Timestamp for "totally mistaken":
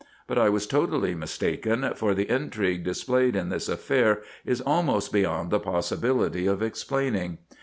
0.65-1.91